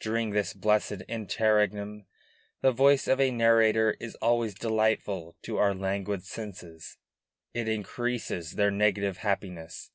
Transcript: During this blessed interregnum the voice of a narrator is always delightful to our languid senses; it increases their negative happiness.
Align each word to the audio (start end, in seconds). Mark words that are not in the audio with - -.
During 0.00 0.30
this 0.30 0.52
blessed 0.52 1.02
interregnum 1.06 2.06
the 2.60 2.72
voice 2.72 3.06
of 3.06 3.20
a 3.20 3.30
narrator 3.30 3.96
is 4.00 4.16
always 4.16 4.52
delightful 4.52 5.36
to 5.42 5.58
our 5.58 5.76
languid 5.76 6.24
senses; 6.24 6.96
it 7.54 7.68
increases 7.68 8.54
their 8.54 8.72
negative 8.72 9.18
happiness. 9.18 9.92